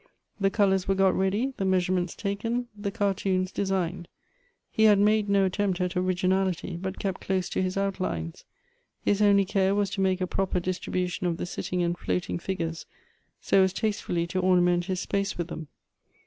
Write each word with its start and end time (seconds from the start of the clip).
The 0.39 0.49
colors 0.49 0.87
were 0.87 0.95
got 0.95 1.15
ready, 1.15 1.53
the 1.57 1.63
measurements 1.63 2.15
taken; 2.15 2.69
the 2.75 2.89
c:\t 2.89 3.29
tooiis 3.29 3.53
designed. 3.53 4.07
He 4.71 4.85
had 4.85 4.97
made 4.97 5.29
no 5.29 5.45
attempt 5.45 5.79
at 5.79 5.95
originality, 5.95 6.75
but 6.75 6.97
kept 6.97 7.21
close 7.21 7.47
to 7.49 7.61
liis 7.61 7.77
outlines; 7.77 8.43
his 9.05 9.21
only 9.21 9.45
care 9.45 9.75
was 9.75 9.91
to 9.91 10.01
make 10.01 10.19
ii 10.19 10.25
]iroper 10.25 10.59
distribution 10.59 11.27
of 11.27 11.37
the 11.37 11.45
sitting 11.45 11.83
and 11.83 11.95
floating 11.99 12.39
figures, 12.39 12.87
s:) 13.43 13.53
;is 13.53 13.73
tastefully 13.73 14.25
to 14.25 14.39
ornament 14.39 14.85
his 14.85 14.99
space 15.01 15.37
with 15.37 15.49
them. 15.49 15.67